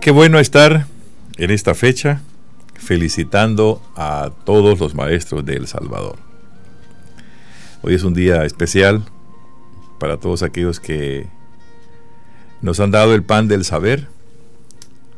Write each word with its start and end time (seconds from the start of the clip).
Qué 0.00 0.12
bueno 0.12 0.38
estar 0.38 0.86
en 1.36 1.50
esta 1.50 1.74
fecha 1.74 2.22
felicitando 2.72 3.82
a 3.94 4.30
todos 4.46 4.80
los 4.80 4.94
maestros 4.94 5.44
de 5.44 5.56
El 5.56 5.66
Salvador. 5.66 6.16
Hoy 7.82 7.96
es 7.96 8.02
un 8.02 8.14
día 8.14 8.46
especial 8.46 9.04
para 9.98 10.16
todos 10.16 10.42
aquellos 10.42 10.80
que 10.80 11.26
nos 12.62 12.80
han 12.80 12.90
dado 12.90 13.14
el 13.14 13.24
pan 13.24 13.46
del 13.46 13.62
saber, 13.62 14.08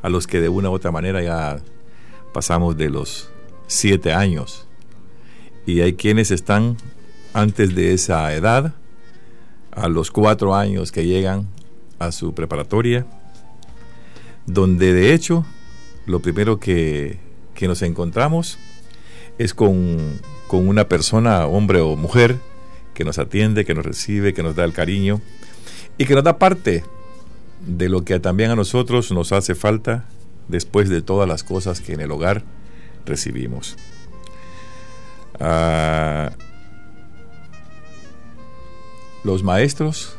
a 0.02 0.08
los 0.08 0.26
que 0.26 0.40
de 0.40 0.48
una 0.48 0.68
u 0.68 0.72
otra 0.72 0.90
manera 0.90 1.22
ya 1.22 1.60
pasamos 2.34 2.76
de 2.76 2.90
los 2.90 3.30
siete 3.68 4.12
años. 4.12 4.66
Y 5.64 5.82
hay 5.82 5.92
quienes 5.92 6.32
están 6.32 6.76
antes 7.34 7.76
de 7.76 7.94
esa 7.94 8.34
edad, 8.34 8.74
a 9.70 9.88
los 9.88 10.10
cuatro 10.10 10.56
años 10.56 10.90
que 10.90 11.06
llegan 11.06 11.46
a 12.00 12.10
su 12.10 12.34
preparatoria, 12.34 13.06
donde 14.46 14.92
de 14.92 15.14
hecho 15.14 15.44
lo 16.06 16.20
primero 16.20 16.58
que, 16.58 17.18
nos 17.60 17.82
encontramos 17.82 18.58
es 19.38 19.54
con, 19.54 20.20
con 20.48 20.66
una 20.66 20.88
persona, 20.88 21.46
hombre 21.46 21.80
o 21.80 21.94
mujer, 21.94 22.38
que 22.92 23.04
nos 23.04 23.20
atiende, 23.20 23.64
que 23.64 23.72
nos 23.72 23.86
recibe, 23.86 24.34
que 24.34 24.42
nos 24.42 24.56
da 24.56 24.64
el 24.64 24.72
cariño 24.72 25.20
y 25.96 26.06
que 26.06 26.16
nos 26.16 26.24
da 26.24 26.38
parte 26.38 26.82
de 27.64 27.88
lo 27.88 28.04
que 28.04 28.18
también 28.18 28.50
a 28.50 28.56
nosotros 28.56 29.12
nos 29.12 29.30
hace 29.30 29.54
falta 29.54 30.06
después 30.48 30.88
de 30.88 31.02
todas 31.02 31.28
las 31.28 31.44
cosas 31.44 31.80
que 31.80 31.92
en 31.92 32.00
el 32.00 32.10
hogar 32.10 32.42
recibimos. 33.06 33.76
Ah, 35.40 36.32
los 39.24 39.42
maestros 39.42 40.16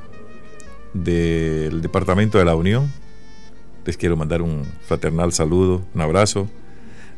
del 0.94 1.82
Departamento 1.82 2.38
de 2.38 2.46
la 2.46 2.56
Unión, 2.56 2.92
les 3.86 3.98
quiero 3.98 4.16
mandar 4.16 4.42
un 4.42 4.66
fraternal 4.86 5.34
saludo, 5.34 5.86
un 5.94 6.02
abrazo 6.02 6.50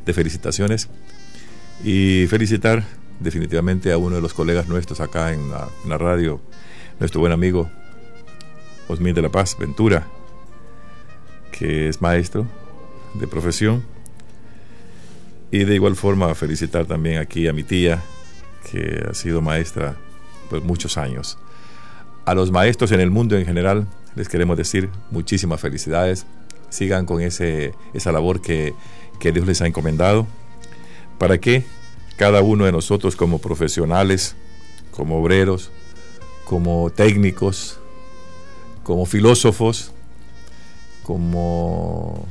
de 0.05 0.13
felicitaciones 0.13 0.89
y 1.83 2.25
felicitar 2.27 2.83
definitivamente 3.19 3.91
a 3.91 3.97
uno 3.97 4.15
de 4.15 4.21
los 4.21 4.33
colegas 4.33 4.67
nuestros 4.67 4.99
acá 4.99 5.33
en 5.33 5.49
la, 5.49 5.97
radio, 5.97 6.41
nuestro 6.99 7.21
buen 7.21 7.31
amigo 7.31 7.69
Osmín 8.87 9.15
de 9.15 9.21
la 9.21 9.29
Paz 9.29 9.57
Ventura, 9.57 10.07
que 11.51 11.89
es 11.89 12.01
maestro 12.01 12.47
de 13.13 13.27
profesión. 13.27 13.83
Y 15.51 15.63
de 15.63 15.75
igual 15.75 15.95
forma 15.95 16.33
felicitar 16.35 16.85
también 16.85 17.19
aquí 17.19 17.47
a 17.47 17.53
mi 17.53 17.63
tía, 17.63 18.01
que 18.69 19.05
ha 19.09 19.13
sido 19.13 19.41
maestra 19.41 19.95
por 20.49 20.61
muchos 20.61 20.97
años. 20.97 21.37
A 22.25 22.33
los 22.33 22.51
maestros 22.51 22.91
en 22.91 22.99
el 22.99 23.11
mundo 23.11 23.37
en 23.37 23.45
general 23.45 23.87
les 24.15 24.29
queremos 24.29 24.57
decir 24.57 24.89
muchísimas 25.11 25.61
felicidades. 25.61 26.25
Sigan 26.69 27.05
con 27.05 27.21
ese, 27.21 27.73
esa 27.93 28.11
labor 28.11 28.41
que, 28.41 28.73
que 29.19 29.31
Dios 29.31 29.45
les 29.45 29.61
ha 29.61 29.67
encomendado. 29.67 30.27
Para 31.17 31.37
que 31.39 31.63
cada 32.17 32.41
uno 32.41 32.65
de 32.65 32.71
nosotros 32.71 33.15
como 33.15 33.39
profesionales, 33.39 34.35
como 34.91 35.19
obreros, 35.21 35.71
como 36.45 36.89
técnicos, 36.89 37.79
como 38.83 39.05
filósofos, 39.05 39.91
como 41.03 42.25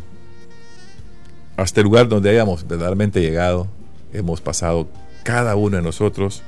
hasta 1.56 1.80
el 1.80 1.84
lugar 1.84 2.08
donde 2.08 2.30
hayamos 2.30 2.66
verdaderamente 2.66 3.20
llegado, 3.20 3.69
hemos 4.12 4.41
pasado 4.41 4.88
cada 5.22 5.56
uno 5.56 5.76
de 5.76 5.82
nosotros 5.82 6.42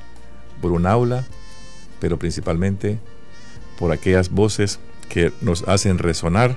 por 0.61 0.73
un 0.73 0.87
aula, 0.87 1.25
pero 2.00 2.19
principalmente 2.19 2.98
por 3.78 3.93
aquellas 3.93 4.31
voces 4.31 4.78
que 5.09 5.33
nos 5.41 5.67
hacen 5.69 5.98
resonar 5.98 6.56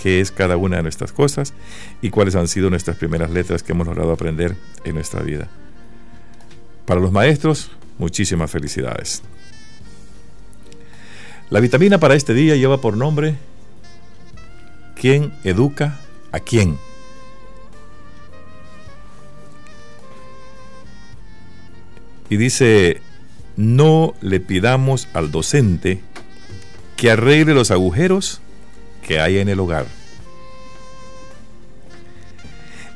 qué 0.00 0.20
es 0.20 0.30
cada 0.30 0.56
una 0.56 0.76
de 0.76 0.82
nuestras 0.82 1.12
cosas 1.12 1.52
y 2.00 2.10
cuáles 2.10 2.36
han 2.36 2.48
sido 2.48 2.70
nuestras 2.70 2.96
primeras 2.96 3.30
letras 3.30 3.62
que 3.62 3.72
hemos 3.72 3.86
logrado 3.86 4.12
aprender 4.12 4.56
en 4.84 4.94
nuestra 4.94 5.22
vida. 5.22 5.48
Para 6.86 7.00
los 7.00 7.12
maestros, 7.12 7.70
muchísimas 7.98 8.50
felicidades. 8.50 9.22
La 11.50 11.60
vitamina 11.60 11.98
para 11.98 12.14
este 12.14 12.34
día 12.34 12.56
lleva 12.56 12.80
por 12.80 12.96
nombre 12.96 13.36
¿Quién 15.02 15.32
educa 15.42 15.98
a 16.30 16.38
quién? 16.38 16.78
Y 22.30 22.36
dice, 22.36 23.02
no 23.56 24.14
le 24.20 24.38
pidamos 24.38 25.08
al 25.12 25.32
docente 25.32 26.00
que 26.96 27.10
arregle 27.10 27.52
los 27.52 27.72
agujeros 27.72 28.40
que 29.02 29.20
hay 29.20 29.38
en 29.38 29.48
el 29.48 29.60
hogar. 29.60 29.86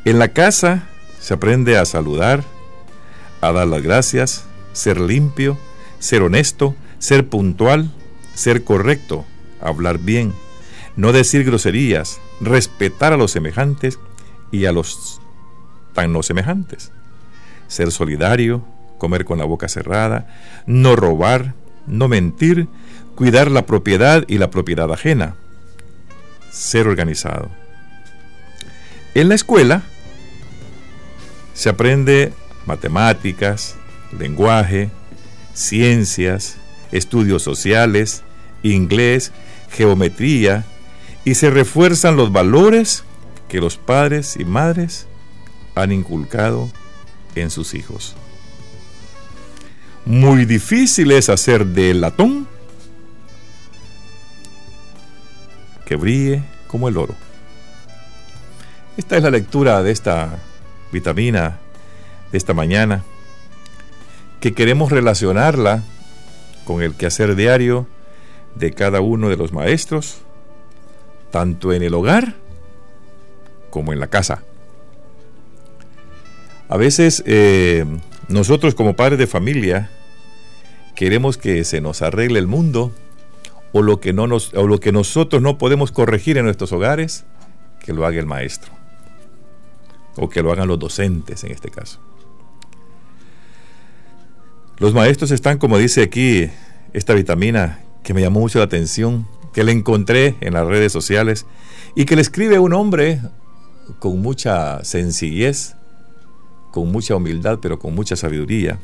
En 0.05 0.19
la 0.19 0.29
casa 0.29 0.89
se 1.21 1.35
aprende 1.35 1.77
a 1.77 1.85
saludar, 1.85 2.45
a 3.41 3.53
dar 3.53 3.67
las 3.67 3.83
gracias, 3.83 4.45
ser 4.73 5.01
limpio, 5.01 5.59
ser 5.99 6.23
honesto, 6.23 6.77
ser 6.99 7.29
puntual, 7.29 7.91
ser 8.35 8.65
correcto, 8.65 9.25
hablar 9.61 9.99
bien, 9.99 10.33
no 10.95 11.13
decir 11.13 11.45
groserías, 11.45 12.21
respetar 12.41 13.13
a 13.13 13.17
los 13.17 13.33
semejantes 13.33 13.99
y 14.53 14.67
a 14.67 14.73
los 14.73 15.21
tan 15.93 16.13
no 16.13 16.23
semejantes, 16.23 16.93
ser 17.67 17.91
solidario, 17.91 18.65
comer 18.99 19.25
con 19.25 19.39
la 19.39 19.45
boca 19.45 19.69
cerrada, 19.69 20.29
no 20.67 20.95
robar, 20.95 21.55
no 21.87 22.07
mentir, 22.07 22.69
cuidar 23.15 23.51
la 23.51 23.67
propiedad 23.67 24.25
y 24.29 24.39
la 24.39 24.51
propiedad 24.51 24.93
ajena, 24.93 25.37
ser 26.51 26.89
organizado. 26.89 27.51
En 29.15 29.29
la 29.29 29.35
escuela 29.35 29.83
se 31.55 31.69
aprende 31.69 32.33
matemáticas, 32.67 33.77
lenguaje, 34.19 34.91
ciencias, 35.55 36.57
estudios 36.93 37.43
sociales, 37.43 38.23
inglés, 38.63 39.33
geometría, 39.71 40.65
y 41.25 41.35
se 41.35 41.51
refuerzan 41.51 42.17
los 42.17 42.31
valores 42.31 43.05
que 43.49 43.61
los 43.61 43.77
padres 43.77 44.37
y 44.39 44.45
madres 44.45 45.07
han 45.75 45.93
inculcado 45.93 46.71
en 47.35 47.51
sus 47.51 47.75
hijos. 47.75 48.15
Muy 50.05 50.45
difícil 50.45 51.11
es 51.11 51.29
hacer 51.29 51.67
del 51.67 52.01
latón 52.01 52.47
que 55.87 55.97
brille 55.97 56.43
como 56.67 56.89
el 56.89 56.99
oro. 56.99 57.15
Esta 58.99 59.17
es 59.17 59.23
la 59.23 59.31
lectura 59.31 59.83
de 59.83 59.93
esta 59.93 60.39
vitamina 60.93 61.59
de 62.33 62.39
esta 62.39 62.55
mañana, 62.55 63.05
que 64.41 64.53
queremos 64.53 64.91
relacionarla 64.91 65.83
con 66.65 66.83
el 66.83 66.95
quehacer 66.95 67.37
diario 67.37 67.87
de 68.55 68.73
cada 68.73 69.01
uno 69.01 69.29
de 69.29 69.37
los 69.37 69.53
maestros, 69.53 70.19
tanto 71.31 71.73
en 71.73 71.83
el 71.83 71.95
hogar 71.95 72.35
como 73.71 73.93
en 73.93 74.01
la 74.01 74.09
casa. 74.09 74.43
A 76.69 76.77
veces 76.77 77.23
eh, 77.27 77.85
nosotros 78.29 78.75
como 78.75 78.97
padres 78.97 79.19
de 79.19 79.27
familia 79.27 79.91
queremos 80.97 81.37
que 81.37 81.63
se 81.63 81.81
nos 81.81 82.03
arregle 82.03 82.39
el 82.39 82.47
mundo 82.49 82.93
o 83.77 83.83
lo 83.83 84.01
que, 84.01 84.15
no 84.15 84.27
nos, 84.27 84.55
o 84.55 84.67
lo 84.67 84.81
que 84.81 84.91
nosotros 84.91 85.43
no 85.43 85.59
podemos 85.59 85.93
corregir 85.93 86.39
en 86.39 86.47
nuestros 86.47 86.73
hogares, 86.73 87.27
que 87.85 87.93
lo 87.93 88.07
haga 88.07 88.19
el 88.19 88.25
maestro. 88.25 88.73
O 90.17 90.31
que 90.31 90.43
lo 90.43 90.51
hagan 90.51 90.67
los 90.67 90.79
docentes 90.79 91.45
en 91.45 91.53
este 91.53 91.71
caso. 91.71 92.01
Los 94.79 94.95
maestros 94.95 95.31
están, 95.31 95.59
como 95.59 95.77
dice 95.77 96.03
aquí 96.03 96.49
esta 96.95 97.13
vitamina 97.13 97.81
que 98.03 98.15
me 98.15 98.23
llamó 98.23 98.41
mucho 98.41 98.61
la 98.61 98.65
atención, 98.65 99.29
que 99.53 99.63
le 99.63 99.73
encontré 99.73 100.37
en 100.41 100.55
las 100.55 100.67
redes 100.67 100.91
sociales 100.91 101.45
y 101.95 102.07
que 102.07 102.17
le 102.17 102.23
escribe 102.23 102.59
un 102.59 102.73
hombre 102.73 103.21
con 103.99 104.23
mucha 104.23 104.83
sencillez, 104.85 105.77
con 106.73 106.91
mucha 106.91 107.15
humildad, 107.15 107.59
pero 107.61 107.79
con 107.79 107.95
mucha 107.95 108.17
sabiduría, 108.17 108.79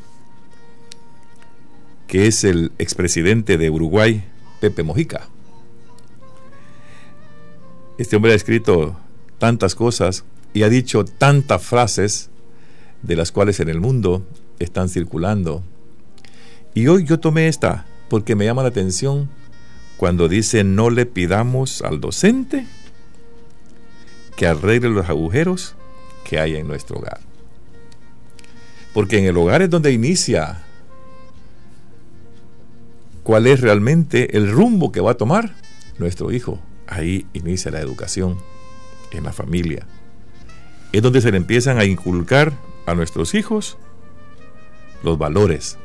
que 2.05 2.27
es 2.27 2.43
el 2.43 2.73
expresidente 2.77 3.57
de 3.57 3.71
Uruguay, 3.71 4.23
Pepe 4.63 4.81
Mojica. 4.81 5.27
Este 7.97 8.15
hombre 8.15 8.31
ha 8.31 8.35
escrito 8.35 8.95
tantas 9.37 9.75
cosas 9.75 10.23
y 10.53 10.63
ha 10.63 10.69
dicho 10.69 11.03
tantas 11.03 11.61
frases 11.61 12.29
de 13.01 13.17
las 13.17 13.33
cuales 13.33 13.59
en 13.59 13.67
el 13.67 13.81
mundo 13.81 14.25
están 14.59 14.87
circulando. 14.87 15.63
Y 16.73 16.87
hoy 16.87 17.03
yo 17.03 17.19
tomé 17.19 17.49
esta 17.49 17.85
porque 18.07 18.37
me 18.37 18.45
llama 18.45 18.61
la 18.61 18.69
atención 18.69 19.29
cuando 19.97 20.29
dice 20.29 20.63
no 20.63 20.89
le 20.89 21.05
pidamos 21.05 21.81
al 21.81 21.99
docente 21.99 22.65
que 24.37 24.47
arregle 24.47 24.91
los 24.91 25.09
agujeros 25.09 25.75
que 26.23 26.39
hay 26.39 26.55
en 26.55 26.67
nuestro 26.67 26.99
hogar. 26.99 27.19
Porque 28.93 29.17
en 29.17 29.25
el 29.25 29.35
hogar 29.35 29.61
es 29.61 29.69
donde 29.69 29.91
inicia 29.91 30.63
cuál 33.23 33.47
es 33.47 33.61
realmente 33.61 34.37
el 34.37 34.51
rumbo 34.51 34.91
que 34.91 35.01
va 35.01 35.11
a 35.11 35.17
tomar 35.17 35.55
nuestro 35.97 36.31
hijo. 36.31 36.59
Ahí 36.87 37.25
inicia 37.33 37.71
la 37.71 37.79
educación, 37.79 38.37
en 39.11 39.23
la 39.23 39.33
familia. 39.33 39.87
Es 40.91 41.01
donde 41.01 41.21
se 41.21 41.31
le 41.31 41.37
empiezan 41.37 41.79
a 41.79 41.85
inculcar 41.85 42.53
a 42.85 42.95
nuestros 42.95 43.33
hijos 43.33 43.77
los 45.03 45.17
valores. 45.17 45.77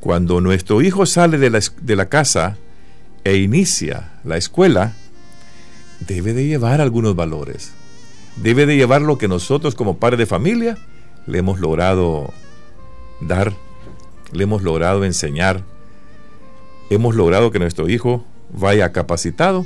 Cuando 0.00 0.40
nuestro 0.40 0.82
hijo 0.82 1.06
sale 1.06 1.38
de 1.38 1.96
la, 1.96 2.08
casa 2.08 2.58
e 3.24 3.36
inicia 3.36 4.12
la 4.24 4.36
escuela, 4.36 4.94
debe 6.00 6.32
de 6.32 6.46
llevar 6.46 6.80
algunos 6.80 7.14
valores. 7.14 7.72
Debe 8.36 8.66
de 8.66 8.76
llevar 8.76 9.02
lo 9.02 9.18
que 9.18 9.28
nosotros 9.28 9.74
como 9.74 9.98
padres 9.98 10.18
de 10.18 10.26
familia 10.26 10.78
le 11.26 11.38
hemos 11.38 11.60
logrado 11.60 12.32
dar, 13.20 13.52
le 14.32 14.44
hemos 14.44 14.62
logrado 14.62 15.04
enseñar, 15.04 15.62
hemos 16.90 17.14
logrado 17.14 17.50
que 17.50 17.58
nuestro 17.58 17.88
hijo 17.88 18.24
vaya 18.50 18.92
capacitado 18.92 19.64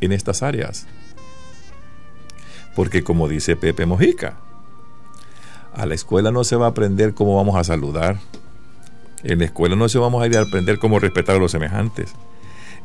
en 0.00 0.12
estas 0.12 0.42
áreas. 0.42 0.86
Porque 2.74 3.02
como 3.02 3.28
dice 3.28 3.56
Pepe 3.56 3.86
Mojica, 3.86 4.36
a 5.74 5.86
la 5.86 5.94
escuela 5.94 6.30
no 6.30 6.44
se 6.44 6.56
va 6.56 6.66
a 6.66 6.70
aprender 6.70 7.14
cómo 7.14 7.36
vamos 7.36 7.56
a 7.56 7.64
saludar. 7.64 8.18
En 9.22 9.38
la 9.38 9.44
escuela 9.46 9.76
no 9.76 9.88
se 9.88 9.98
vamos 9.98 10.22
a 10.22 10.26
ir 10.26 10.36
a 10.36 10.42
aprender 10.42 10.78
cómo 10.78 10.98
respetar 10.98 11.36
a 11.36 11.38
los 11.38 11.52
semejantes. 11.52 12.14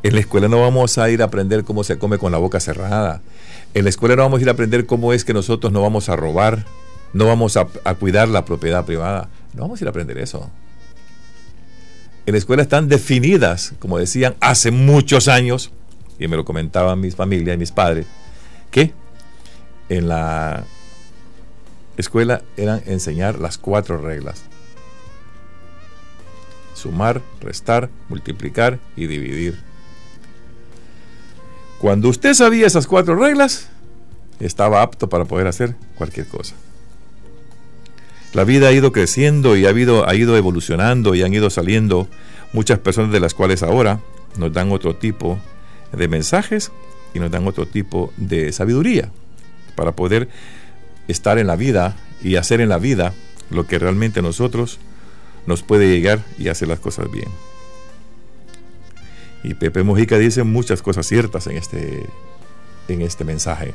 En 0.02 0.14
la 0.14 0.20
escuela 0.20 0.48
no 0.48 0.60
vamos 0.60 0.98
a 0.98 1.08
ir 1.10 1.22
a 1.22 1.26
aprender 1.26 1.64
cómo 1.64 1.84
se 1.84 1.98
come 1.98 2.18
con 2.18 2.32
la 2.32 2.38
boca 2.38 2.58
cerrada. 2.58 3.22
En 3.74 3.84
la 3.84 3.90
escuela 3.90 4.16
no 4.16 4.22
vamos 4.22 4.40
a 4.40 4.42
ir 4.42 4.48
a 4.48 4.52
aprender 4.52 4.84
cómo 4.84 5.12
es 5.12 5.24
que 5.24 5.32
nosotros 5.32 5.72
no 5.72 5.80
vamos 5.80 6.08
a 6.08 6.16
robar, 6.16 6.64
no 7.12 7.26
vamos 7.26 7.56
a, 7.56 7.66
cuidar 7.94 8.28
la 8.28 8.44
propiedad 8.44 8.84
privada. 8.84 9.28
No 9.54 9.62
vamos 9.62 9.80
a 9.80 9.84
ir 9.84 9.88
a 9.88 9.90
aprender 9.90 10.18
eso. 10.18 10.50
En 12.24 12.32
la 12.32 12.38
escuela 12.38 12.62
están 12.62 12.88
definidas, 12.88 13.74
como 13.80 13.98
decían 13.98 14.36
hace 14.40 14.70
muchos 14.70 15.26
años, 15.26 15.72
y 16.18 16.28
me 16.28 16.36
lo 16.36 16.44
comentaban 16.44 17.00
mis 17.00 17.16
familias 17.16 17.56
y 17.56 17.58
mis 17.58 17.72
padres, 17.72 18.06
que 18.70 18.92
en 19.88 20.08
la 20.08 20.64
escuela 21.96 22.42
eran 22.56 22.82
enseñar 22.86 23.38
las 23.38 23.58
cuatro 23.58 23.98
reglas. 23.98 24.44
Sumar, 26.74 27.22
restar, 27.40 27.90
multiplicar 28.08 28.78
y 28.96 29.06
dividir. 29.06 29.60
Cuando 31.80 32.08
usted 32.08 32.34
sabía 32.34 32.68
esas 32.68 32.86
cuatro 32.86 33.16
reglas, 33.16 33.68
estaba 34.38 34.82
apto 34.82 35.08
para 35.08 35.24
poder 35.24 35.48
hacer 35.48 35.74
cualquier 35.96 36.28
cosa. 36.28 36.54
La 38.32 38.44
vida 38.44 38.68
ha 38.68 38.72
ido 38.72 38.92
creciendo 38.92 39.56
y 39.56 39.66
ha, 39.66 39.68
habido, 39.68 40.08
ha 40.08 40.14
ido 40.14 40.36
evolucionando 40.36 41.14
y 41.14 41.22
han 41.22 41.34
ido 41.34 41.50
saliendo 41.50 42.08
muchas 42.52 42.78
personas 42.78 43.12
de 43.12 43.20
las 43.20 43.34
cuales 43.34 43.62
ahora 43.62 44.00
nos 44.36 44.52
dan 44.52 44.72
otro 44.72 44.96
tipo 44.96 45.38
de 45.92 46.08
mensajes 46.08 46.72
y 47.14 47.18
nos 47.18 47.30
dan 47.30 47.46
otro 47.46 47.66
tipo 47.66 48.12
de 48.16 48.52
sabiduría 48.52 49.10
para 49.74 49.92
poder 49.92 50.28
estar 51.08 51.38
en 51.38 51.46
la 51.46 51.56
vida 51.56 51.96
y 52.22 52.36
hacer 52.36 52.60
en 52.60 52.68
la 52.70 52.78
vida 52.78 53.12
lo 53.50 53.66
que 53.66 53.78
realmente 53.78 54.22
nosotros 54.22 54.78
nos 55.46 55.62
puede 55.62 55.88
llegar 55.88 56.20
y 56.38 56.48
hacer 56.48 56.68
las 56.68 56.80
cosas 56.80 57.10
bien. 57.10 57.28
Y 59.44 59.54
Pepe 59.54 59.82
Mojica 59.82 60.18
dice 60.18 60.44
muchas 60.44 60.82
cosas 60.82 61.06
ciertas 61.06 61.46
en 61.48 61.56
este, 61.56 62.06
en 62.88 63.02
este 63.02 63.24
mensaje. 63.24 63.74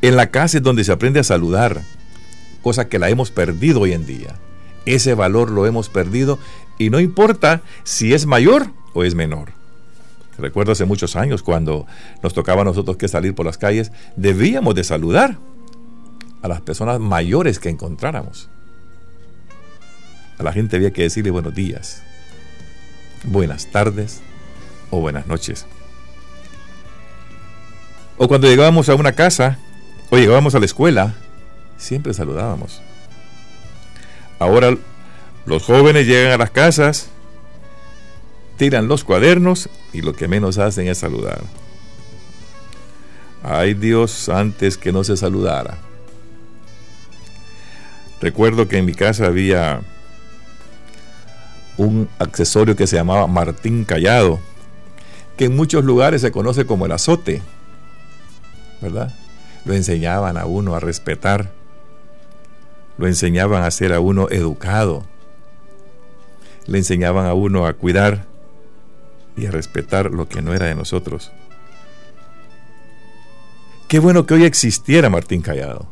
En 0.00 0.16
la 0.16 0.30
casa 0.30 0.58
es 0.58 0.62
donde 0.62 0.84
se 0.84 0.92
aprende 0.92 1.20
a 1.20 1.24
saludar, 1.24 1.82
cosa 2.62 2.88
que 2.88 2.98
la 2.98 3.08
hemos 3.08 3.30
perdido 3.30 3.80
hoy 3.80 3.92
en 3.92 4.06
día. 4.06 4.36
Ese 4.86 5.14
valor 5.14 5.50
lo 5.50 5.66
hemos 5.66 5.88
perdido 5.88 6.38
y 6.78 6.90
no 6.90 7.00
importa 7.00 7.62
si 7.84 8.14
es 8.14 8.26
mayor 8.26 8.72
o 8.94 9.04
es 9.04 9.14
menor. 9.14 9.52
Recuerdo 10.38 10.72
hace 10.72 10.84
muchos 10.84 11.16
años 11.16 11.42
cuando 11.42 11.86
nos 12.22 12.32
tocaba 12.32 12.62
a 12.62 12.64
nosotros 12.64 12.96
que 12.96 13.08
salir 13.08 13.34
por 13.34 13.44
las 13.44 13.58
calles, 13.58 13.90
debíamos 14.16 14.74
de 14.74 14.84
saludar 14.84 15.38
a 16.42 16.48
las 16.48 16.60
personas 16.60 17.00
mayores 17.00 17.58
que 17.58 17.68
encontráramos. 17.68 18.48
A 20.38 20.44
la 20.44 20.52
gente 20.52 20.76
había 20.76 20.92
que 20.92 21.02
decirle 21.02 21.32
buenos 21.32 21.54
días 21.54 22.02
buenas 23.24 23.66
tardes 23.66 24.20
o 24.90 25.00
buenas 25.00 25.26
noches. 25.26 25.66
O 28.16 28.28
cuando 28.28 28.48
llegábamos 28.48 28.88
a 28.88 28.94
una 28.94 29.12
casa 29.12 29.58
o 30.10 30.16
llegábamos 30.16 30.54
a 30.54 30.58
la 30.58 30.64
escuela, 30.64 31.14
siempre 31.78 32.12
saludábamos. 32.12 32.82
Ahora 34.38 34.76
los 35.46 35.62
jóvenes 35.62 36.06
llegan 36.06 36.32
a 36.32 36.36
las 36.36 36.50
casas, 36.50 37.08
tiran 38.58 38.88
los 38.88 39.04
cuadernos 39.04 39.70
y 39.92 40.02
lo 40.02 40.12
que 40.12 40.28
menos 40.28 40.58
hacen 40.58 40.88
es 40.88 40.98
saludar. 40.98 41.40
Ay 43.42 43.74
Dios, 43.74 44.28
antes 44.28 44.76
que 44.76 44.92
no 44.92 45.04
se 45.04 45.16
saludara. 45.16 45.78
Recuerdo 48.20 48.66
que 48.68 48.78
en 48.78 48.84
mi 48.84 48.94
casa 48.94 49.26
había 49.26 49.80
un 51.76 52.08
accesorio 52.18 52.74
que 52.74 52.88
se 52.88 52.96
llamaba 52.96 53.28
Martín 53.28 53.84
Callado, 53.84 54.40
que 55.36 55.44
en 55.44 55.56
muchos 55.56 55.84
lugares 55.84 56.20
se 56.20 56.32
conoce 56.32 56.66
como 56.66 56.86
el 56.86 56.92
azote, 56.92 57.40
¿verdad? 58.82 59.14
Lo 59.64 59.74
enseñaban 59.74 60.36
a 60.36 60.46
uno 60.46 60.74
a 60.74 60.80
respetar, 60.80 61.52
lo 62.98 63.06
enseñaban 63.06 63.62
a 63.62 63.70
ser 63.70 63.92
a 63.92 64.00
uno 64.00 64.28
educado, 64.30 65.06
le 66.66 66.78
enseñaban 66.78 67.26
a 67.26 67.34
uno 67.34 67.66
a 67.66 67.72
cuidar 67.72 68.26
y 69.36 69.46
a 69.46 69.50
respetar 69.50 70.10
lo 70.10 70.28
que 70.28 70.42
no 70.42 70.52
era 70.52 70.66
de 70.66 70.74
nosotros. 70.74 71.32
Qué 73.88 74.00
bueno 74.00 74.26
que 74.26 74.34
hoy 74.34 74.44
existiera 74.44 75.08
Martín 75.08 75.40
Callado. 75.40 75.88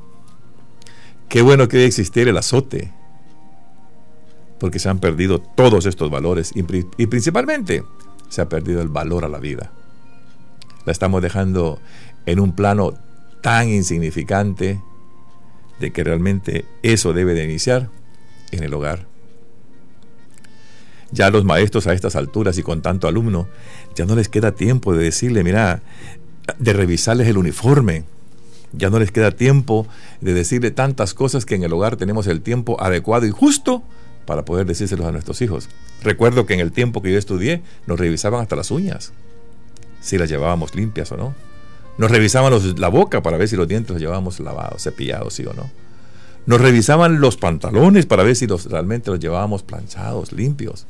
Qué 1.29 1.41
bueno 1.41 1.67
que 1.69 1.79
hoy 1.79 1.85
existiera 1.85 2.31
el 2.31 2.37
azote 2.37 2.93
porque 4.59 4.79
se 4.79 4.89
han 4.89 4.99
perdido 4.99 5.39
todos 5.41 5.87
estos 5.87 6.11
valores 6.11 6.53
y, 6.55 6.63
principalmente 7.07 7.85
se 8.29 8.43
ha 8.43 8.49
perdido 8.49 8.83
el 8.83 8.89
valor 8.89 9.25
a 9.25 9.29
la 9.29 9.39
vida. 9.39 9.73
La 10.85 10.93
estamos 10.93 11.23
dejando 11.23 11.79
en 12.27 12.41
un 12.41 12.55
plano 12.55 12.95
tan 13.43 13.69
insignificante 13.69 14.81
de 15.81 15.93
que 15.93 16.05
realmente 16.05 16.65
eso 16.83 17.13
debe 17.13 17.35
de 17.35 17.45
iniciar 17.45 17.91
en 18.51 18.63
el 18.63 18.75
hogar. 18.75 19.07
Ya 21.13 21.31
los 21.31 21.45
maestros 21.45 21.87
a 21.87 21.93
estas 21.93 22.17
alturas 22.17 22.59
y 22.59 22.63
con 22.63 22.83
tanto 22.83 23.09
alumno, 23.09 23.49
ya 23.95 24.07
no 24.07 24.17
les 24.17 24.29
queda 24.29 24.53
tiempo 24.53 24.95
de 24.95 25.05
decirle, 25.05 25.45
mira, 25.45 25.83
de 26.59 26.73
revisarles 26.73 27.29
el 27.29 27.39
uniforme. 27.39 28.05
Ya 28.73 28.91
no 28.91 28.99
les 28.99 29.13
queda 29.13 29.31
tiempo 29.31 29.87
de 30.21 30.35
decirle 30.35 30.71
tantas 30.71 31.15
cosas 31.15 31.47
que 31.47 31.55
en 31.55 31.63
el 31.63 31.73
hogar 31.73 31.97
tenemos 31.97 32.27
el 32.27 32.43
tiempo 32.43 32.81
adecuado 32.83 33.27
y 33.27 33.31
justo 33.31 33.83
para 34.27 34.45
poder 34.45 34.67
decírselos 34.67 35.07
a 35.07 35.13
nuestros 35.13 35.41
hijos. 35.41 35.69
Recuerdo 36.03 36.47
que 36.47 36.55
en 36.55 36.61
el 36.61 36.73
tiempo 36.73 37.01
que 37.01 37.13
yo 37.13 37.19
estudié 37.19 37.63
nos 37.87 37.99
revisaban 37.99 38.43
hasta 38.43 38.57
las 38.57 38.71
uñas, 38.71 39.13
si 40.01 40.19
las 40.19 40.29
llevábamos 40.29 40.75
limpias 40.75 41.13
o 41.13 41.17
no. 41.17 41.35
Nos 41.99 42.11
revisaban 42.11 42.53
la 42.79 42.89
boca 42.89 43.23
para 43.23 43.39
ver 43.39 43.49
si 43.49 43.57
los 43.57 43.69
dientes 43.69 43.93
los 43.93 44.01
llevábamos 44.01 44.39
lavados, 44.41 44.83
cepillados, 44.83 45.35
sí 45.35 45.45
o 45.47 45.55
no. 45.55 45.71
Nos 46.45 46.61
revisaban 46.61 47.21
los 47.21 47.37
pantalones 47.37 48.07
para 48.07 48.23
ver 48.23 48.37
si 48.37 48.47
los, 48.47 48.67
realmente 48.67 49.11
los 49.11 49.19
llevábamos 49.19 49.63
planchados, 49.63 50.33
limpios. 50.33 50.87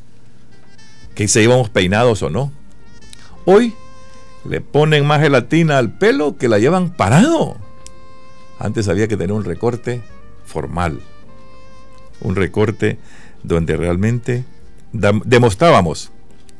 Que 1.14 1.28
si 1.28 1.40
íbamos 1.40 1.70
peinados 1.70 2.22
o 2.22 2.30
no. 2.30 2.52
Hoy 3.44 3.74
le 4.44 4.60
ponen 4.60 5.06
más 5.06 5.20
gelatina 5.20 5.78
al 5.78 5.96
pelo 5.96 6.36
que 6.36 6.48
la 6.48 6.58
llevan 6.58 6.90
parado. 6.90 7.56
Antes 8.58 8.88
había 8.88 9.08
que 9.08 9.16
tener 9.16 9.32
un 9.32 9.44
recorte 9.44 10.02
formal. 10.44 11.00
Un 12.20 12.36
recorte 12.36 12.98
donde 13.42 13.76
realmente 13.76 14.44
demostrábamos 14.92 16.10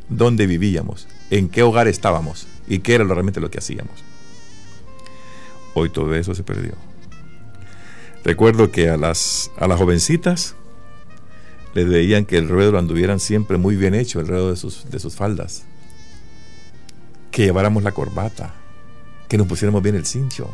dónde 0.09 0.47
vivíamos, 0.47 1.09
en 1.31 1.49
qué 1.49 1.62
hogar 1.62 1.88
estábamos 1.88 2.47
y 2.69 2.79
qué 2.81 2.95
era 2.95 3.05
realmente 3.05 3.41
lo 3.41 3.50
que 3.50 3.59
hacíamos. 3.59 4.05
Hoy 5.78 5.90
todo 5.90 6.14
eso 6.14 6.35
se 6.35 6.42
perdió. 6.42 6.73
Recuerdo 8.25 8.71
que 8.71 8.88
a 8.88 8.97
las, 8.97 9.50
a 9.59 9.68
las 9.68 9.78
jovencitas 9.78 10.54
les 11.75 11.87
veían 11.87 12.25
que 12.25 12.38
el 12.38 12.49
ruedo 12.49 12.73
lo 12.73 12.78
anduvieran 12.78 13.21
siempre 13.21 13.59
muy 13.59 13.76
bien 13.76 13.95
hecho, 13.95 14.18
el 14.18 14.26
ruedo 14.26 14.49
de 14.49 14.56
sus, 14.56 14.88
de 14.90 14.99
sus 14.99 15.16
faldas. 15.16 15.64
Que 17.30 17.45
lleváramos 17.45 17.83
la 17.83 17.92
corbata, 17.92 18.54
que 19.28 19.37
nos 19.37 19.47
pusiéramos 19.47 19.83
bien 19.83 19.97
el 19.97 20.06
cincho. 20.06 20.49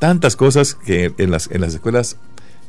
Tantas 0.00 0.34
cosas 0.34 0.74
que 0.74 1.14
en 1.18 1.30
las, 1.30 1.48
en 1.52 1.60
las 1.60 1.72
escuelas 1.72 2.16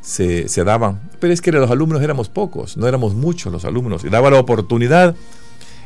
se, 0.01 0.45
daban. 0.63 1.09
Pero 1.19 1.33
es 1.33 1.41
que 1.41 1.51
los 1.51 1.71
alumnos 1.71 2.03
éramos 2.03 2.29
pocos, 2.29 2.77
no 2.77 2.87
éramos 2.87 3.15
muchos 3.15 3.51
los 3.51 3.65
alumnos. 3.65 4.03
Y 4.05 4.09
daba 4.09 4.29
la 4.29 4.39
oportunidad 4.39 5.15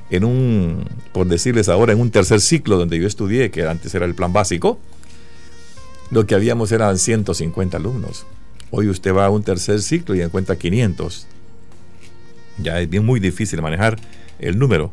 en 0.10 0.26
un, 0.26 0.84
por 1.14 1.26
decirles 1.28 1.70
ahora, 1.70 1.94
en 1.94 2.02
un 2.02 2.12
tercer 2.12 2.42
ciclo 2.42 2.78
donde 2.78 3.00
yo 3.00 3.08
estudié, 3.08 3.50
que 3.50 3.66
antes 3.66 3.96
era 3.96 4.06
el 4.06 4.14
plan 4.14 4.34
básico, 4.34 4.78
lo 6.12 6.28
que 6.28 6.36
habíamos 6.36 6.72
eran 6.72 6.98
150 6.98 7.78
alumnos. 7.78 8.26
Hoy 8.70 8.90
usted 8.90 9.16
va 9.16 9.26
a 9.26 9.30
un 9.30 9.44
tercer 9.44 9.82
ciclo 9.82 10.14
y 10.14 10.22
encuentra 10.22 10.58
500. 10.58 11.26
Ya 12.58 12.80
es 12.80 12.90
bien 12.90 13.06
muy 13.06 13.20
difícil 13.20 13.62
manejar 13.62 13.98
el 14.40 14.60
número. 14.60 14.92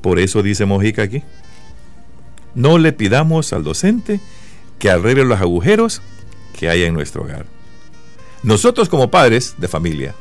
Por 0.00 0.18
eso 0.18 0.42
dice 0.42 0.66
Mojica 0.66 1.02
aquí, 1.02 1.22
No 2.54 2.78
le 2.78 2.92
pidamos 2.92 3.52
al 3.52 3.64
docente 3.64 4.20
que 4.78 4.90
arregle 4.90 5.24
los 5.24 5.40
agujeros 5.40 6.02
que 6.58 6.68
hay 6.68 6.82
en 6.82 6.94
nuestro 6.94 7.22
hogar. 7.22 7.46
Nosotros 8.42 8.88
como 8.88 9.10
padres 9.10 9.54
de 9.58 9.68
familia 9.68 10.14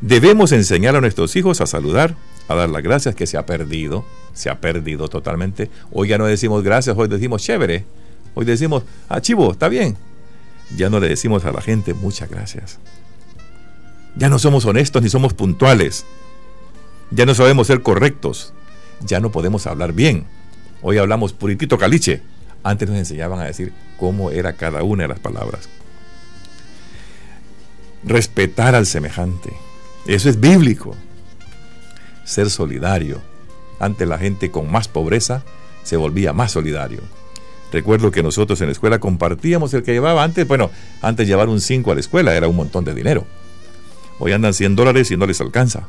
debemos 0.00 0.52
enseñar 0.52 0.96
a 0.96 1.00
nuestros 1.00 1.36
hijos 1.36 1.60
a 1.60 1.66
saludar, 1.66 2.16
a 2.48 2.54
dar 2.54 2.70
las 2.70 2.82
gracias 2.82 3.14
que 3.14 3.26
se 3.26 3.36
ha 3.36 3.44
perdido, 3.44 4.04
se 4.32 4.48
ha 4.48 4.60
perdido 4.60 5.08
totalmente. 5.08 5.70
Hoy 5.92 6.08
ya 6.08 6.18
no 6.18 6.26
decimos 6.26 6.62
gracias, 6.62 6.96
hoy 6.96 7.08
decimos 7.08 7.42
chévere, 7.42 7.84
hoy 8.34 8.44
decimos, 8.44 8.84
ah, 9.08 9.20
chivo, 9.20 9.52
está 9.52 9.68
bien. 9.68 9.96
Ya 10.76 10.90
no 10.90 11.00
le 11.00 11.08
decimos 11.08 11.44
a 11.44 11.52
la 11.52 11.60
gente 11.60 11.94
muchas 11.94 12.28
gracias. 12.28 12.78
Ya 14.16 14.28
no 14.28 14.38
somos 14.38 14.64
honestos 14.64 15.02
ni 15.02 15.08
somos 15.08 15.34
puntuales. 15.34 16.04
Ya 17.10 17.26
no 17.26 17.34
sabemos 17.34 17.66
ser 17.66 17.82
correctos. 17.82 18.52
Ya 19.00 19.20
no 19.20 19.30
podemos 19.30 19.66
hablar 19.66 19.92
bien. 19.92 20.24
Hoy 20.82 20.98
hablamos 20.98 21.32
puritito 21.32 21.78
caliche. 21.78 22.22
Antes 22.62 22.88
nos 22.88 22.98
enseñaban 22.98 23.40
a 23.40 23.44
decir 23.44 23.72
cómo 23.98 24.30
era 24.30 24.54
cada 24.54 24.82
una 24.82 25.02
de 25.02 25.08
las 25.08 25.18
palabras. 25.18 25.68
Respetar 28.04 28.74
al 28.74 28.86
semejante. 28.86 29.52
Eso 30.06 30.28
es 30.28 30.40
bíblico. 30.40 30.94
Ser 32.24 32.50
solidario. 32.50 33.20
Ante 33.80 34.06
la 34.06 34.18
gente 34.18 34.50
con 34.50 34.70
más 34.70 34.88
pobreza 34.88 35.42
se 35.82 35.96
volvía 35.96 36.32
más 36.32 36.52
solidario. 36.52 37.00
Recuerdo 37.74 38.12
que 38.12 38.22
nosotros 38.22 38.60
en 38.60 38.68
la 38.68 38.72
escuela 38.72 39.00
compartíamos 39.00 39.74
el 39.74 39.82
que 39.82 39.90
llevaba 39.90 40.22
antes, 40.22 40.46
bueno, 40.46 40.70
antes 41.02 41.26
llevar 41.26 41.48
un 41.48 41.60
5 41.60 41.90
a 41.90 41.94
la 41.94 42.00
escuela 42.00 42.36
era 42.36 42.46
un 42.46 42.54
montón 42.54 42.84
de 42.84 42.94
dinero. 42.94 43.26
Hoy 44.20 44.30
andan 44.30 44.54
100 44.54 44.76
dólares 44.76 45.10
y 45.10 45.16
no 45.16 45.26
les 45.26 45.40
alcanza. 45.40 45.88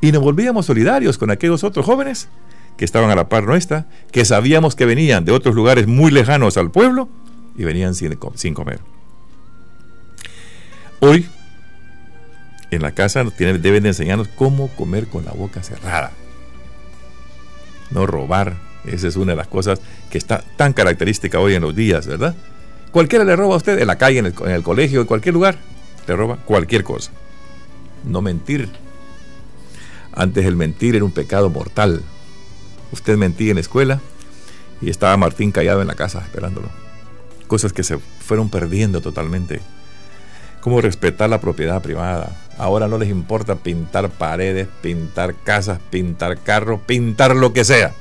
Y 0.00 0.12
nos 0.12 0.22
volvíamos 0.22 0.66
solidarios 0.66 1.18
con 1.18 1.32
aquellos 1.32 1.64
otros 1.64 1.84
jóvenes 1.84 2.28
que 2.76 2.84
estaban 2.84 3.10
a 3.10 3.16
la 3.16 3.28
par 3.28 3.46
nuestra, 3.46 3.88
que 4.12 4.24
sabíamos 4.24 4.76
que 4.76 4.84
venían 4.84 5.24
de 5.24 5.32
otros 5.32 5.56
lugares 5.56 5.88
muy 5.88 6.12
lejanos 6.12 6.56
al 6.56 6.70
pueblo 6.70 7.08
y 7.56 7.64
venían 7.64 7.96
sin, 7.96 8.14
comer. 8.54 8.78
Hoy, 11.00 11.26
en 12.70 12.82
la 12.82 12.92
casa 12.92 13.24
deben 13.24 13.82
de 13.82 13.88
enseñarnos 13.88 14.28
cómo 14.28 14.68
comer 14.68 15.08
con 15.08 15.24
la 15.24 15.32
boca 15.32 15.64
cerrada. 15.64 16.12
No 17.90 18.06
robar. 18.06 18.67
Esa 18.84 19.08
es 19.08 19.16
una 19.16 19.32
de 19.32 19.36
las 19.36 19.48
cosas 19.48 19.80
que 20.10 20.18
está 20.18 20.42
tan 20.56 20.72
característica 20.72 21.40
hoy 21.40 21.54
en 21.54 21.62
los 21.62 21.74
días, 21.74 22.06
¿verdad? 22.06 22.34
Cualquiera 22.90 23.24
le 23.24 23.36
roba 23.36 23.54
a 23.54 23.58
usted 23.58 23.78
en 23.78 23.86
la 23.86 23.98
calle, 23.98 24.18
en 24.18 24.26
el, 24.26 24.62
colegio, 24.62 25.00
en 25.00 25.06
cualquier 25.06 25.34
lugar. 25.34 25.58
Le 26.06 26.16
roba 26.16 26.38
cualquier 26.44 26.84
cosa. 26.84 27.10
No 28.04 28.22
mentir. 28.22 28.68
Antes 30.12 30.46
el 30.46 30.56
mentir 30.56 30.96
era 30.96 31.04
un 31.04 31.10
pecado 31.10 31.50
mortal. 31.50 32.02
Usted 32.92 33.16
mentía 33.16 33.50
en 33.50 33.56
la 33.56 33.60
escuela 33.60 34.00
y 34.80 34.88
estaba 34.88 35.16
Martín 35.16 35.52
callado 35.52 35.82
en 35.82 35.88
la 35.88 35.94
casa 35.94 36.20
esperándolo. 36.20 36.68
Cosas 37.46 37.72
que 37.72 37.82
se 37.82 37.98
fueron 37.98 38.48
perdiendo 38.48 39.00
totalmente. 39.00 39.60
Cómo 40.60 40.80
respetar 40.80 41.28
la 41.28 41.40
propiedad 41.40 41.82
privada. 41.82 42.36
Ahora 42.56 42.88
no 42.88 42.98
les 42.98 43.10
importa 43.10 43.56
pintar 43.56 44.10
paredes, 44.10 44.66
pintar 44.80 45.34
casas, 45.44 45.78
pintar 45.90 46.38
carros, 46.38 46.80
pintar 46.86 47.36
lo 47.36 47.52
que 47.52 47.64
sea. 47.64 47.94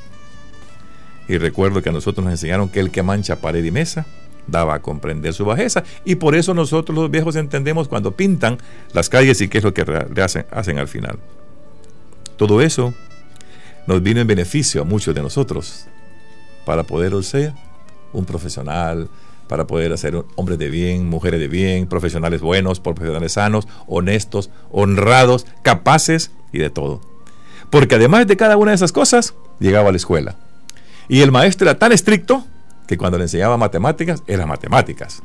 Y 1.28 1.38
recuerdo 1.38 1.82
que 1.82 1.90
a 1.90 1.92
nosotros 1.92 2.24
nos 2.24 2.34
enseñaron 2.34 2.70
que 2.70 2.80
el 2.80 2.92
que 2.92 3.04
mancha 3.04 3.38
pared 3.38 3.64
y 3.64 3.72
mesa 3.72 4.06
daba 4.48 4.76
a 4.76 4.82
comprender 4.82 5.34
su 5.34 5.46
bajeza. 5.46 5.84
Y 6.06 6.16
por 6.16 6.36
eso 6.36 6.54
nosotros 6.54 6.98
los 6.98 7.12
viejos 7.12 7.36
entendemos 7.36 7.88
cuando 7.88 8.16
pintan 8.16 8.58
las 8.94 9.10
calles 9.10 9.42
y 9.42 9.50
qué 9.50 9.60
es 9.60 9.64
lo 9.64 9.74
que 9.74 9.86
hacen, 10.22 10.46
hacen 10.52 10.80
al 10.80 10.88
final. 10.88 11.20
Todo 12.38 12.62
eso 12.62 12.94
nos 13.88 14.02
vino 14.02 14.22
en 14.22 14.28
beneficio 14.28 14.82
a 14.82 14.86
muchos 14.86 15.14
de 15.14 15.22
nosotros 15.22 15.86
para 16.66 16.84
poder 16.84 17.24
ser 17.24 17.54
un 18.14 18.26
profesional, 18.26 19.10
para 19.48 19.66
poder 19.66 19.98
ser 19.98 20.24
hombres 20.36 20.60
de 20.60 20.70
bien, 20.70 21.08
mujeres 21.10 21.40
de 21.40 21.48
bien, 21.48 21.88
profesionales 21.88 22.42
buenos, 22.42 22.80
profesionales 22.80 23.34
sanos, 23.34 23.68
honestos, 23.88 24.50
honrados, 24.72 25.46
capaces 25.62 26.32
y 26.52 26.60
de 26.60 26.70
todo. 26.70 27.02
Porque 27.70 27.96
además 27.96 28.28
de 28.28 28.38
cada 28.38 28.58
una 28.58 28.72
de 28.72 28.76
esas 28.76 28.92
cosas, 28.92 29.34
llegaba 29.60 29.90
a 29.90 29.92
la 29.92 29.98
escuela. 29.98 30.36
Y 31.10 31.22
el 31.22 31.32
maestro 31.32 31.70
era 31.70 31.80
tan 31.80 31.92
estricto 31.92 32.46
que 32.88 32.98
cuando 32.98 33.18
le 33.18 33.26
enseñaba 33.26 33.58
matemáticas, 33.58 34.24
eran 34.28 34.48
matemáticas 34.48 35.22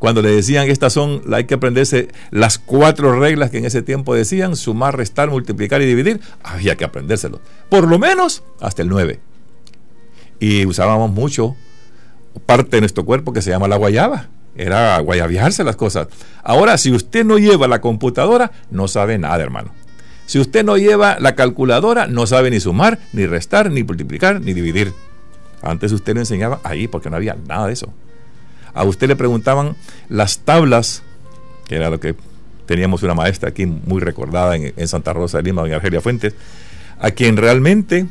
cuando 0.00 0.22
le 0.22 0.30
decían 0.30 0.68
estas 0.70 0.94
son, 0.94 1.22
hay 1.30 1.44
que 1.44 1.54
aprenderse 1.54 2.08
las 2.30 2.58
cuatro 2.58 3.20
reglas 3.20 3.50
que 3.50 3.58
en 3.58 3.66
ese 3.66 3.82
tiempo 3.82 4.14
decían, 4.14 4.56
sumar, 4.56 4.96
restar, 4.96 5.28
multiplicar 5.28 5.82
y 5.82 5.84
dividir, 5.84 6.22
había 6.42 6.74
que 6.74 6.86
aprendérselo. 6.86 7.40
Por 7.68 7.86
lo 7.86 7.98
menos 7.98 8.42
hasta 8.60 8.80
el 8.80 8.88
9. 8.88 9.20
Y 10.40 10.64
usábamos 10.64 11.10
mucho 11.10 11.54
parte 12.46 12.78
de 12.78 12.80
nuestro 12.80 13.04
cuerpo 13.04 13.34
que 13.34 13.42
se 13.42 13.50
llama 13.50 13.68
la 13.68 13.76
guayaba. 13.76 14.28
Era 14.56 14.98
guayabiarse 15.00 15.64
las 15.64 15.76
cosas. 15.76 16.08
Ahora, 16.42 16.78
si 16.78 16.90
usted 16.92 17.26
no 17.26 17.36
lleva 17.36 17.68
la 17.68 17.82
computadora, 17.82 18.52
no 18.70 18.88
sabe 18.88 19.18
nada, 19.18 19.42
hermano. 19.42 19.74
Si 20.30 20.38
usted 20.38 20.64
no 20.64 20.76
lleva 20.76 21.18
la 21.18 21.34
calculadora, 21.34 22.06
no 22.06 22.24
sabe 22.26 22.50
ni 22.50 22.60
sumar, 22.60 23.00
ni 23.12 23.26
restar, 23.26 23.70
ni 23.70 23.82
multiplicar, 23.82 24.40
ni 24.40 24.54
dividir. 24.54 24.92
Antes 25.60 25.90
usted 25.90 26.14
lo 26.14 26.20
enseñaba 26.20 26.60
ahí 26.62 26.86
porque 26.86 27.10
no 27.10 27.16
había 27.16 27.36
nada 27.46 27.66
de 27.66 27.72
eso 27.72 27.92
a 28.74 28.84
usted 28.84 29.08
le 29.08 29.16
preguntaban 29.16 29.76
las 30.08 30.40
tablas, 30.40 31.02
que 31.66 31.76
era 31.76 31.90
lo 31.90 32.00
que 32.00 32.14
teníamos 32.66 33.02
una 33.02 33.14
maestra 33.14 33.50
aquí 33.50 33.66
muy 33.66 34.00
recordada 34.00 34.56
en, 34.56 34.88
Santa 34.88 35.12
Rosa 35.12 35.38
de 35.38 35.44
Lima, 35.44 35.62
doña 35.62 35.76
Argelia 35.76 36.00
Fuentes, 36.00 36.34
a 36.98 37.10
quien 37.10 37.36
realmente 37.36 38.06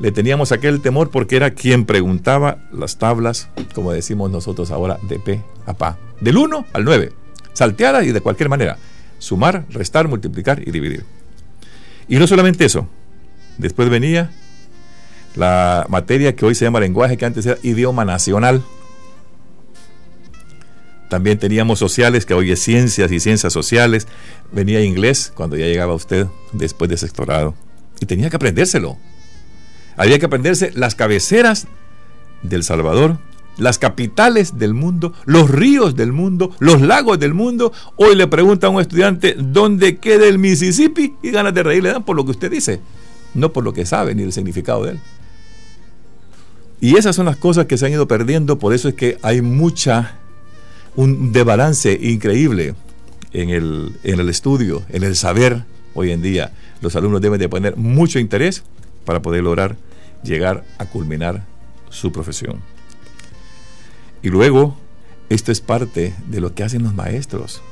le 0.00 0.12
teníamos 0.12 0.52
aquel 0.52 0.80
temor 0.80 1.10
porque 1.10 1.36
era 1.36 1.52
quien 1.52 1.86
preguntaba 1.86 2.58
las 2.72 2.98
tablas, 2.98 3.48
como 3.74 3.92
decimos 3.92 4.30
nosotros 4.30 4.70
ahora, 4.70 4.98
de 5.08 5.18
P 5.18 5.40
a 5.66 5.74
PA, 5.74 5.98
del 6.20 6.36
1 6.36 6.66
al 6.72 6.84
9, 6.84 7.12
salteada 7.52 8.04
y 8.04 8.12
de 8.12 8.20
cualquier 8.20 8.48
manera, 8.48 8.78
sumar, 9.18 9.64
restar, 9.70 10.08
multiplicar 10.08 10.66
y 10.66 10.70
dividir. 10.70 11.04
Y 12.08 12.16
no 12.16 12.26
solamente 12.26 12.64
eso, 12.64 12.88
después 13.58 13.88
venía 13.88 14.30
la 15.34 15.86
materia 15.88 16.36
que 16.36 16.44
hoy 16.44 16.54
se 16.54 16.64
llama 16.64 16.80
lenguaje, 16.80 17.16
que 17.16 17.24
antes 17.24 17.46
era 17.46 17.58
idioma 17.62 18.04
nacional, 18.04 18.62
también 21.12 21.38
teníamos 21.38 21.78
sociales, 21.78 22.24
que 22.24 22.32
hoy 22.32 22.52
es 22.52 22.60
ciencias 22.62 23.12
y 23.12 23.20
ciencias 23.20 23.52
sociales. 23.52 24.08
Venía 24.50 24.80
inglés 24.80 25.30
cuando 25.34 25.58
ya 25.58 25.66
llegaba 25.66 25.92
usted 25.92 26.26
después 26.52 26.88
de 26.88 26.96
sectorado. 26.96 27.54
Y 28.00 28.06
tenía 28.06 28.30
que 28.30 28.36
aprendérselo. 28.36 28.96
Había 29.98 30.18
que 30.18 30.24
aprenderse 30.24 30.72
las 30.74 30.94
cabeceras 30.94 31.66
del 32.42 32.64
Salvador, 32.64 33.18
las 33.58 33.78
capitales 33.78 34.58
del 34.58 34.74
mundo, 34.74 35.12
los 35.24 35.50
ríos 35.50 35.94
del 35.94 36.12
mundo, 36.12 36.50
los 36.58 36.80
lagos 36.80 37.18
del 37.18 37.34
mundo. 37.34 37.72
Hoy 37.96 38.14
le 38.16 38.26
pregunta 38.26 38.66
a 38.66 38.70
un 38.70 38.80
estudiante 38.80 39.34
dónde 39.38 39.98
queda 39.98 40.26
el 40.26 40.38
Mississippi 40.38 41.14
y 41.22 41.30
ganas 41.30 41.54
de 41.54 41.62
reír 41.62 41.82
le 41.82 41.92
dan 41.92 42.04
por 42.04 42.16
lo 42.16 42.24
que 42.24 42.30
usted 42.32 42.50
dice, 42.50 42.80
no 43.34 43.52
por 43.52 43.64
lo 43.64 43.72
que 43.72 43.86
sabe 43.86 44.14
ni 44.14 44.22
el 44.22 44.32
significado 44.32 44.84
de 44.84 44.92
él. 44.92 45.00
Y 46.80 46.96
esas 46.96 47.14
son 47.14 47.26
las 47.26 47.36
cosas 47.36 47.66
que 47.66 47.78
se 47.78 47.86
han 47.86 47.92
ido 47.92 48.08
perdiendo, 48.08 48.58
por 48.58 48.74
eso 48.74 48.88
es 48.88 48.94
que 48.94 49.18
hay 49.22 49.40
mucha 49.40 50.18
un 50.96 51.32
balance 51.32 51.98
increíble 52.00 52.74
en 53.32 53.50
el, 53.50 53.92
en 54.02 54.20
el 54.20 54.28
estudio, 54.28 54.82
en 54.88 55.04
el 55.04 55.16
saber 55.16 55.64
hoy 55.94 56.10
en 56.10 56.22
día. 56.22 56.52
Los 56.80 56.96
alumnos 56.96 57.20
deben 57.20 57.38
de 57.38 57.48
poner 57.48 57.76
mucho 57.76 58.18
interés 58.18 58.64
para 59.04 59.22
poder 59.22 59.42
lograr 59.42 59.76
llegar 60.22 60.64
a 60.78 60.86
culminar 60.86 61.44
su 61.88 62.12
profesión. 62.12 62.60
Y 64.22 64.28
luego, 64.28 64.76
esto 65.28 65.52
es 65.52 65.60
parte 65.60 66.14
de 66.28 66.40
lo 66.40 66.54
que 66.54 66.64
hacen 66.64 66.82
los 66.82 66.94
maestros. 66.94 67.62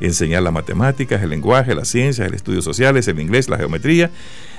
Enseñar 0.00 0.42
las 0.42 0.52
matemáticas, 0.52 1.22
el 1.22 1.30
lenguaje, 1.30 1.74
las 1.74 1.88
ciencias, 1.88 2.26
el 2.26 2.34
estudios 2.34 2.64
sociales, 2.64 3.08
el 3.08 3.20
inglés, 3.20 3.48
la 3.48 3.58
geometría 3.58 4.10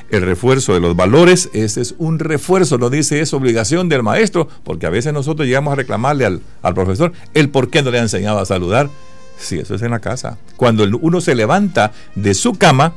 el 0.09 0.21
refuerzo 0.21 0.73
de 0.73 0.79
los 0.79 0.95
valores, 0.95 1.49
ese 1.53 1.81
es 1.81 1.95
un 1.97 2.19
refuerzo, 2.19 2.77
no 2.77 2.89
dice 2.89 3.19
es 3.19 3.33
obligación 3.33 3.89
del 3.89 4.03
maestro, 4.03 4.47
porque 4.63 4.85
a 4.85 4.91
veces 4.91 5.11
nosotros 5.11 5.47
llegamos 5.47 5.73
a 5.73 5.75
reclamarle 5.75 6.25
al, 6.25 6.41
profesor 6.75 7.13
el 7.33 7.49
por 7.49 7.69
qué 7.69 7.81
no 7.81 7.89
le 7.89 7.99
ha 7.99 8.03
enseñado 8.03 8.39
a 8.39 8.45
saludar. 8.45 8.89
Si 9.37 9.57
eso 9.57 9.73
es 9.73 9.81
en 9.81 9.91
la 9.91 9.99
casa. 9.99 10.37
Cuando 10.55 10.85
uno 11.01 11.19
se 11.19 11.33
levanta 11.33 11.91
de 12.13 12.35
su 12.35 12.53
cama 12.53 12.93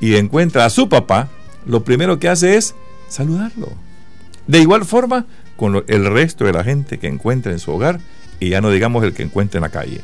y 0.00 0.14
encuentra 0.14 0.64
a 0.64 0.70
su 0.70 0.88
papá, 0.88 1.28
lo 1.66 1.82
primero 1.82 2.20
que 2.20 2.28
hace 2.28 2.56
es 2.56 2.76
saludarlo. 3.08 3.72
De 4.46 4.60
igual 4.60 4.84
forma, 4.84 5.26
con 5.56 5.84
el 5.86 6.06
resto 6.06 6.44
de 6.44 6.52
la 6.52 6.64
gente 6.64 6.98
que 6.98 7.06
encuentra 7.06 7.52
en 7.52 7.58
su 7.58 7.72
hogar 7.72 8.00
y 8.40 8.50
ya 8.50 8.60
no 8.60 8.70
digamos 8.70 9.02
el 9.04 9.14
que 9.14 9.22
encuentra 9.22 9.58
en 9.58 9.62
la 9.62 9.70
calle. 9.70 10.00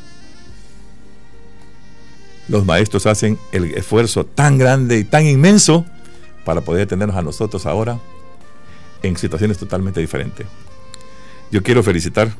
Los 2.47 2.65
maestros 2.65 3.05
hacen 3.05 3.37
el 3.51 3.65
esfuerzo 3.75 4.25
tan 4.25 4.57
grande 4.57 4.97
y 4.97 5.03
tan 5.03 5.25
inmenso 5.25 5.85
para 6.43 6.61
poder 6.61 6.87
tenernos 6.87 7.15
a 7.15 7.21
nosotros 7.21 7.65
ahora 7.65 7.99
en 9.01 9.17
situaciones 9.17 9.57
totalmente 9.57 9.99
diferentes. 9.99 10.47
Yo 11.51 11.61
quiero 11.63 11.83
felicitar 11.83 12.33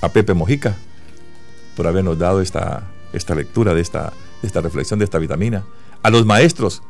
a 0.00 0.08
Pepe 0.08 0.34
Mojica 0.34 0.76
por 1.76 1.86
habernos 1.86 2.18
dado 2.18 2.40
esta, 2.40 2.82
esta 3.12 3.34
lectura 3.34 3.74
de 3.74 3.80
esta, 3.80 4.12
esta 4.42 4.60
reflexión, 4.60 4.98
de 4.98 5.04
esta 5.04 5.18
vitamina. 5.18 5.64
A 6.02 6.10
los 6.10 6.24
maestros 6.24 6.82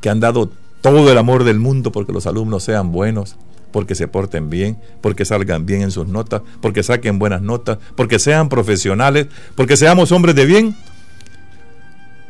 que 0.00 0.10
han 0.10 0.20
dado 0.20 0.50
todo 0.80 1.10
el 1.10 1.18
amor 1.18 1.44
del 1.44 1.58
mundo 1.58 1.92
porque 1.92 2.12
los 2.12 2.26
alumnos 2.26 2.64
sean 2.64 2.92
buenos, 2.92 3.36
porque 3.72 3.94
se 3.94 4.08
porten 4.08 4.50
bien, 4.50 4.78
porque 5.00 5.24
salgan 5.24 5.66
bien 5.66 5.82
en 5.82 5.90
sus 5.90 6.06
notas, 6.06 6.42
porque 6.60 6.82
saquen 6.82 7.18
buenas 7.18 7.42
notas, 7.42 7.78
porque 7.96 8.18
sean 8.18 8.48
profesionales, 8.48 9.26
porque 9.54 9.76
seamos 9.76 10.12
hombres 10.12 10.34
de 10.34 10.46
bien. 10.46 10.76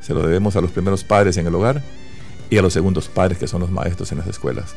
Se 0.01 0.15
lo 0.15 0.23
debemos 0.23 0.57
a 0.57 0.61
los 0.61 0.71
primeros 0.71 1.05
padres 1.05 1.37
en 1.37 1.47
el 1.47 1.55
hogar 1.55 1.83
y 2.51 2.59
a 2.59 2.63
los 2.63 2.73
segundos 2.73 3.09
padres 3.09 3.39
que 3.39 3.47
son 3.47 3.61
los 3.61 3.71
maestros 3.71 4.11
en 4.13 4.19
las 4.19 4.27
escuelas. 4.27 4.75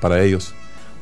Para 0.00 0.22
ellos, 0.22 0.54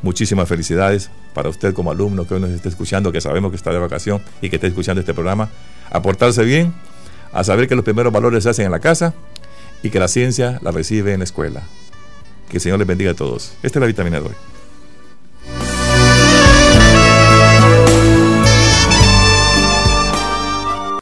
muchísimas 0.03 0.49
felicidades. 0.49 1.11
Para 1.35 1.49
usted 1.51 1.73
como 1.73 1.91
alumno 1.91 2.27
que 2.27 2.35
hoy 2.35 2.41
nos 2.41 2.51
esté 2.51 2.69
escuchando, 2.69 3.13
que 3.13 3.21
sabemos 3.21 3.51
que 3.51 3.57
está 3.57 3.71
de 3.71 3.79
vacación 3.79 4.21
y 4.43 4.51
que 4.51 4.57
está 4.57 4.67
escuchando 4.67 5.01
este 5.01 5.15
programa, 5.15 5.51
a 5.91 6.03
portarse 6.03 6.45
bien, 6.45 6.75
a 7.33 7.45
saber 7.45 7.69
que 7.69 7.77
los 7.77 7.85
primeros 7.85 8.13
valores 8.13 8.45
se 8.45 8.51
hacen 8.51 8.67
en 8.67 8.73
la 8.73 8.81
casa 8.81 9.15
y 9.83 9.91
que 9.91 10.01
la 10.01 10.09
ciencia 10.09 10.59
la 10.63 10.73
recibe 10.73 11.13
en 11.13 11.21
la 11.21 11.25
escuela. 11.25 11.63
Que 12.49 12.57
el 12.57 12.61
Señor 12.61 12.79
les 12.79 12.89
bendiga 12.89 13.13
a 13.13 13.15
todos. 13.15 13.53
Esta 13.63 13.79
es 13.79 13.81
la 13.81 13.87
vitamina 13.87 14.21
de 14.21 14.27
hoy. 14.27 14.58